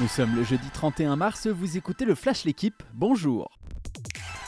[0.00, 3.50] Nous sommes le jeudi 31 mars, vous écoutez le Flash L'équipe, bonjour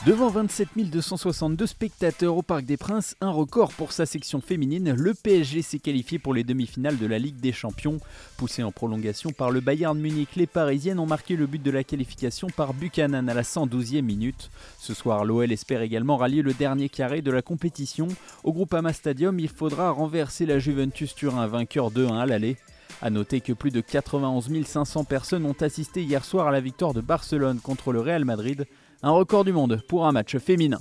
[0.05, 5.13] Devant 27 262 spectateurs au Parc des Princes, un record pour sa section féminine, le
[5.13, 7.97] PSG s'est qualifié pour les demi-finales de la Ligue des Champions.
[8.37, 11.83] Poussé en prolongation par le Bayern Munich, les Parisiennes ont marqué le but de la
[11.83, 14.51] qualification par Buchanan à la 112e minute.
[14.79, 18.07] Ce soir, l'OL espère également rallier le dernier carré de la compétition.
[18.45, 22.55] Au Groupama Stadium, il faudra renverser la Juventus Turin, vainqueur 2-1 à l'aller.
[23.03, 26.93] A noter que plus de 91 500 personnes ont assisté hier soir à la victoire
[26.93, 28.67] de Barcelone contre le Real Madrid,
[29.01, 30.79] un record du monde pour un match féminin.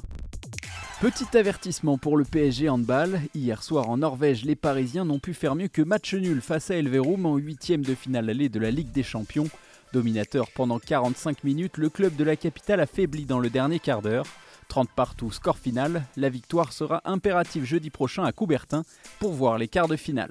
[1.01, 3.23] Petit avertissement pour le PSG handball.
[3.35, 6.75] Hier soir en Norvège, les Parisiens n'ont pu faire mieux que match nul face à
[6.75, 9.49] Elverum en huitième de finale allée de la Ligue des Champions.
[9.95, 14.03] Dominateur pendant 45 minutes, le club de la capitale a faibli dans le dernier quart
[14.03, 14.27] d'heure.
[14.69, 16.05] 30 partout, score final.
[16.19, 18.83] La victoire sera impérative jeudi prochain à Coubertin
[19.21, 20.31] pour voir les quarts de finale.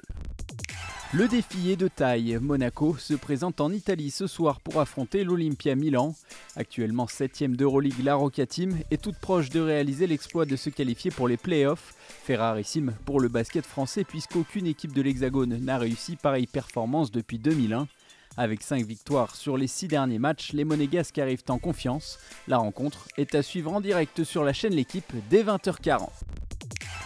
[1.12, 2.38] Le défi est de taille.
[2.40, 6.14] Monaco se présente en Italie ce soir pour affronter l'Olympia Milan.
[6.54, 11.10] Actuellement 7ème d'Euroleague, la Rocca Team est toute proche de réaliser l'exploit de se qualifier
[11.10, 11.94] pour les playoffs.
[12.22, 17.88] Ferrarissime pour le basket français puisqu'aucune équipe de l'Hexagone n'a réussi pareille performance depuis 2001.
[18.36, 22.20] Avec 5 victoires sur les 6 derniers matchs, les Monégasques arrivent en confiance.
[22.46, 26.06] La rencontre est à suivre en direct sur la chaîne L'équipe dès 20h40.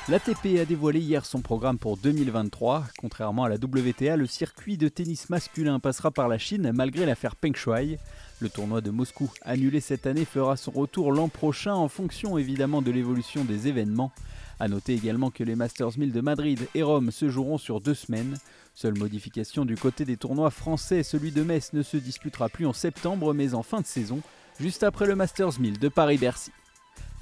[0.07, 2.85] L'ATP a dévoilé hier son programme pour 2023.
[2.99, 7.35] Contrairement à la WTA, le circuit de tennis masculin passera par la Chine malgré l'affaire
[7.37, 7.99] Peng Shuai.
[8.41, 12.83] Le tournoi de Moscou, annulé cette année, fera son retour l'an prochain en fonction évidemment
[12.83, 14.13] de l'évolution des événements.
[14.61, 17.95] A noter également que les Masters 1000 de Madrid et Rome se joueront sur deux
[17.95, 18.37] semaines.
[18.75, 22.75] Seule modification du côté des tournois français, celui de Metz ne se disputera plus en
[22.75, 24.21] septembre mais en fin de saison,
[24.61, 26.53] juste après le Masters 1000 de Paris-Bercy.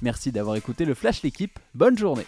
[0.01, 2.25] Merci d'avoir écouté le Flash l'équipe, bonne journée